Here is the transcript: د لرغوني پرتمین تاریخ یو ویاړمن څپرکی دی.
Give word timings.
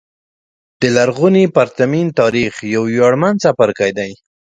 د 0.79 0.83
لرغوني 0.95 1.45
پرتمین 1.55 2.07
تاریخ 2.19 2.53
یو 2.75 2.83
ویاړمن 2.93 3.33
څپرکی 3.43 3.91
دی. 3.97 4.11